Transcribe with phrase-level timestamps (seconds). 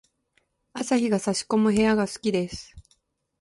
[0.73, 2.75] 朝日が差し込む部屋が好きです。